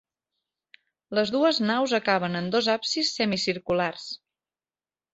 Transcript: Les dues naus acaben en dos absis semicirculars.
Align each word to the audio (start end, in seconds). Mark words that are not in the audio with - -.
Les 1.17 1.33
dues 1.35 1.59
naus 1.67 1.95
acaben 1.99 2.41
en 2.41 2.51
dos 2.57 2.73
absis 2.79 3.15
semicirculars. 3.21 4.11